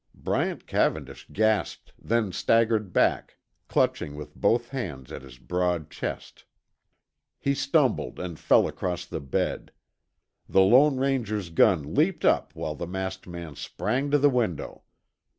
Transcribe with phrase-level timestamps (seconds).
[0.15, 6.45] Bryant Cavendish gasped, then staggered back, clutching with both hands at his broad chest.
[7.37, 9.71] He stumbled and fell across the bed.
[10.49, 14.81] The Lone Ranger's gun leaped up while the masked man sprang to the window.